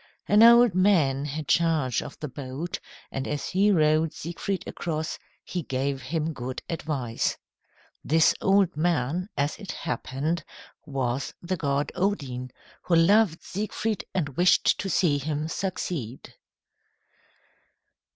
An 0.27 0.41
old 0.41 0.73
man 0.73 1.25
had 1.25 1.47
charge 1.47 2.01
of 2.01 2.19
the 2.19 2.27
boat, 2.27 2.79
and 3.11 3.27
as 3.27 3.49
he 3.49 3.69
rowed 3.69 4.13
Siegfried 4.13 4.63
across, 4.65 5.19
he 5.43 5.61
gave 5.61 6.01
him 6.01 6.33
good 6.33 6.63
advice. 6.67 7.37
This 8.03 8.33
old 8.41 8.75
man, 8.75 9.29
as 9.37 9.57
it 9.59 9.71
happened, 9.71 10.43
was 10.87 11.35
the 11.43 11.55
god 11.55 11.91
Odin, 11.93 12.49
who 12.81 12.95
loved 12.95 13.43
Siegfried 13.43 14.03
and 14.11 14.29
wished 14.37 14.79
to 14.79 14.89
see 14.89 15.19
him 15.19 15.47
succeed. 15.47 16.33